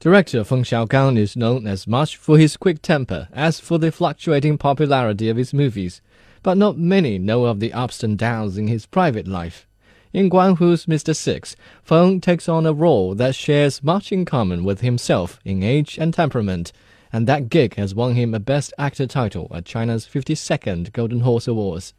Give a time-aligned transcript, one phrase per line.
[0.00, 4.56] Director Feng Xiaogang is known as much for his quick temper as for the fluctuating
[4.56, 6.00] popularity of his movies,
[6.44, 9.66] but not many know of the ups and downs in his private life.
[10.12, 11.16] In Guan Hu's Mr.
[11.16, 15.98] Six, Feng takes on a role that shares much in common with himself in age
[15.98, 16.70] and temperament,
[17.12, 21.48] and that gig has won him a Best Actor title at China's 52nd Golden Horse
[21.48, 21.92] Awards.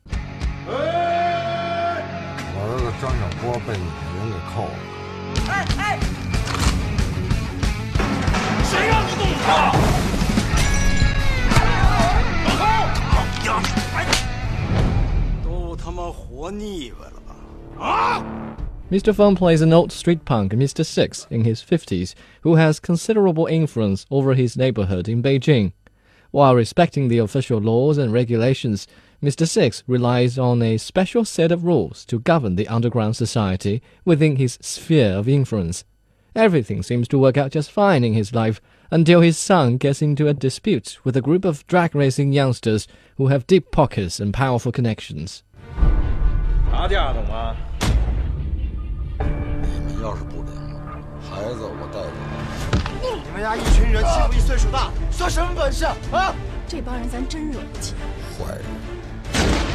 [18.91, 19.15] Mr.
[19.15, 20.85] Feng plays an old street punk, Mr.
[20.85, 25.73] Six, in his 50s, who has considerable influence over his neighborhood in Beijing.
[26.31, 28.87] While respecting the official laws and regulations,
[29.21, 29.47] Mr.
[29.47, 34.57] Six relies on a special set of rules to govern the underground society within his
[34.61, 35.83] sphere of influence.
[36.35, 38.59] Everything seems to work out just fine in his life
[38.90, 42.86] until his son gets into a dispute with a group of drag racing youngsters
[43.16, 45.42] who have deep pockets and powerful connections.
[46.70, 47.56] 打架懂吗？
[49.18, 52.10] 你们要是不领了，孩子我带走。
[53.02, 56.34] 你们家一群人欺负一岁数大，算什么本事啊？
[56.66, 57.94] 这帮人咱真惹不起。
[58.38, 58.64] 坏人，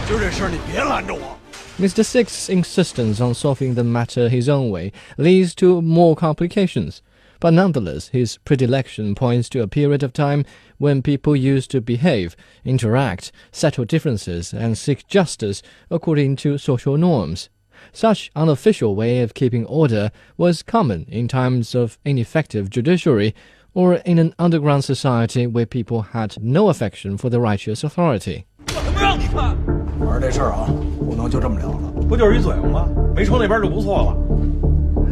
[0.10, 1.38] 就这事儿你别拦着我。
[1.80, 2.04] Mr.
[2.04, 7.02] Six's insistence on solving the matter his own way leads to more complications.
[7.44, 10.44] But nonetheless, his predilection points to a period of time
[10.78, 17.50] when people used to behave, interact, settle differences, and seek justice according to social norms.
[17.94, 23.34] Such unofficial way of keeping order was common in times of ineffective judiciary
[23.74, 28.44] or in an underground society where people had no affection for the righteous authority.
[28.68, 29.56] 我他妈让你看，
[30.06, 30.68] 玩这事儿啊，
[31.00, 31.92] 不能就这么了了。
[32.10, 32.90] 不就是一嘴巴吗？
[33.16, 34.18] 没冲那边就不错了。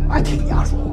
[0.10, 0.91] 爱听你丫说。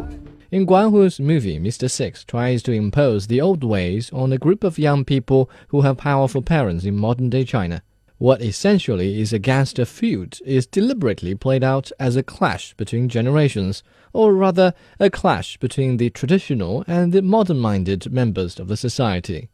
[0.52, 1.88] In Guan movie, Mr.
[1.88, 5.98] Six tries to impose the old ways on a group of young people who have
[5.98, 7.84] powerful parents in modern day China.
[8.18, 13.84] What essentially is a gangster feud is deliberately played out as a clash between generations,
[14.12, 19.50] or rather, a clash between the traditional and the modern minded members of the society.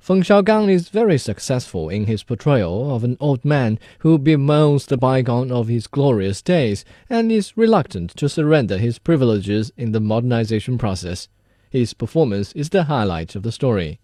[0.00, 4.96] Feng Xiaogang is very successful in his portrayal of an old man who bemoans the
[4.96, 10.78] bygone of his glorious days and is reluctant to surrender his privileges in the modernization
[10.78, 11.28] process.
[11.70, 13.98] His performance is the highlight of the story.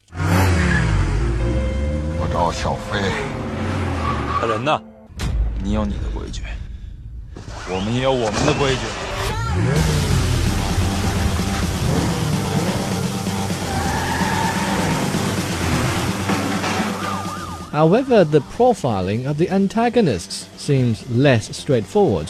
[2.19, 2.99] 我找小飞，
[4.41, 4.83] 他人呢？
[5.63, 6.43] 你有你的规矩，
[7.71, 10.16] 我们也有我们的规矩。
[17.78, 22.28] However, the profiling of the antagonists seems less straightforward.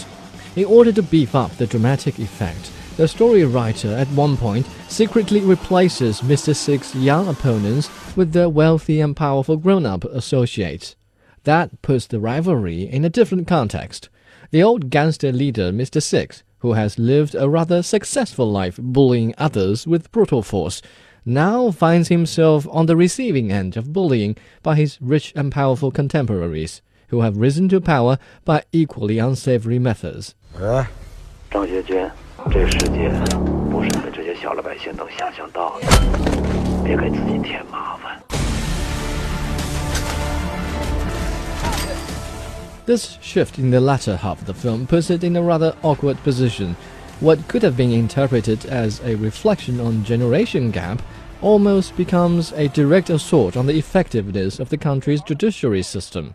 [0.57, 5.39] In order to beef up the dramatic effect, the story writer at one point secretly
[5.39, 6.53] replaces Mr.
[6.53, 10.97] Six's young opponents with their wealthy and powerful grown up associates.
[11.45, 14.09] That puts the rivalry in a different context.
[14.51, 16.03] The old gangster leader, Mr.
[16.03, 20.81] Six, who has lived a rather successful life bullying others with brutal force,
[21.26, 26.82] now finds himself on the receiving end of bullying by his rich and powerful contemporaries,
[27.08, 30.34] who have risen to power by equally unsavory methods.
[30.58, 30.84] 喂，
[31.50, 32.10] 张学军，
[32.50, 33.10] 这世界
[33.70, 35.86] 不是你们这些小老百姓能想象到的，
[36.84, 38.20] 别给自己添麻烦。
[42.84, 46.16] This shift in the latter half of the film puts it in a rather awkward
[46.24, 46.74] position.
[47.20, 50.98] What could have been interpreted as a reflection on generation gap
[51.40, 56.34] almost becomes a direct assault on the effectiveness of the country's judiciary system.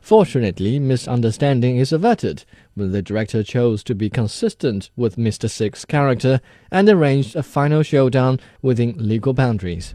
[0.00, 5.50] Fortunately, misunderstanding is averted when the director chose to be consistent with Mr.
[5.50, 9.94] Six's character and arranged a final showdown within legal boundaries.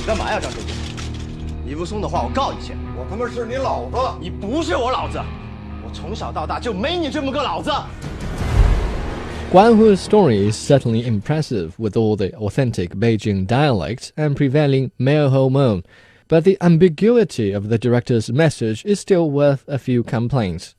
[0.00, 0.74] 你干嘛呀，张学军？
[1.64, 2.74] 你不松的话，我告你去。
[2.96, 3.96] 我他妈是你老子！
[4.20, 5.18] 你不是我老子，
[5.84, 7.70] 我从小到大就没你这么个老子。
[9.51, 15.29] Guan Hu's story is certainly impressive with all the authentic Beijing dialect and prevailing male
[15.29, 15.85] hormone,
[16.27, 20.75] but the ambiguity of the director's message is still worth a few complaints.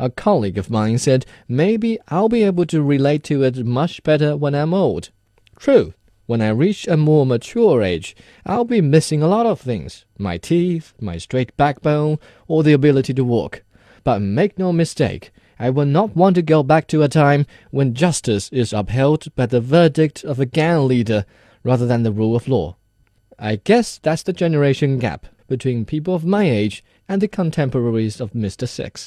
[0.00, 4.36] A colleague of mine said maybe I'll be able to relate to it much better
[4.36, 5.10] when I'm old.
[5.56, 5.94] True,
[6.26, 10.38] when I reach a more mature age, I'll be missing a lot of things my
[10.38, 13.62] teeth, my straight backbone, or the ability to walk.
[14.02, 17.94] But make no mistake, I will not want to go back to a time when
[17.94, 21.24] justice is upheld by the verdict of a gang leader
[21.64, 22.76] rather than the rule of law.
[23.38, 28.32] I guess that's the generation gap between people of my age and the contemporaries of
[28.32, 28.68] Mr.
[28.68, 29.06] Six.